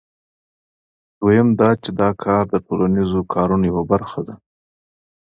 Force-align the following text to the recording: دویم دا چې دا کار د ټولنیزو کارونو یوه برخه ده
دویم 1.19 1.49
دا 1.59 1.69
چې 1.83 1.89
دا 2.01 2.09
کار 2.23 2.43
د 2.49 2.55
ټولنیزو 2.65 3.19
کارونو 3.33 3.63
یوه 3.71 3.83
برخه 3.91 4.21
ده 4.27 4.35